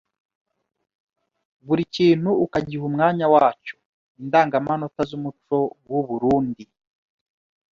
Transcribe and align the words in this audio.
buri 1.65 1.83
kintu 1.95 2.29
ukagiha 2.45 2.83
umwanya 2.89 3.25
wacyo. 3.33 3.75
Indangamanota 4.21 5.01
z’umuco 5.09 5.57
w’u 5.91 6.01
Burunndi 6.07 6.63